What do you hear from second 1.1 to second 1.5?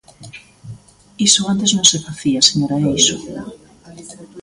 Iso